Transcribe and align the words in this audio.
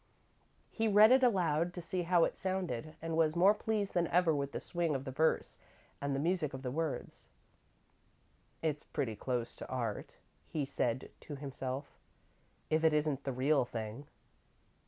He 0.71 0.87
read 0.87 1.11
it 1.11 1.21
aloud, 1.21 1.75
to 1.75 1.81
see 1.83 2.01
how 2.01 2.23
it 2.23 2.35
sounded, 2.35 2.95
and 3.03 3.15
was 3.15 3.35
more 3.35 3.53
pleased 3.53 3.93
than 3.93 4.07
ever 4.07 4.33
with 4.33 4.51
the 4.51 4.59
swing 4.59 4.95
of 4.95 5.05
the 5.05 5.11
verse 5.11 5.59
and 6.01 6.15
the 6.15 6.19
music 6.19 6.55
of 6.55 6.63
the 6.63 6.71
words. 6.71 7.27
"It's 8.63 8.83
pretty 8.83 9.15
close 9.15 9.55
to 9.57 9.67
art," 9.69 10.15
he 10.47 10.65
said 10.65 11.11
to 11.19 11.35
himself, 11.35 11.85
"if 12.71 12.83
it 12.83 12.93
isn't 12.93 13.25
the 13.25 13.31
real 13.31 13.63
thing." 13.63 14.07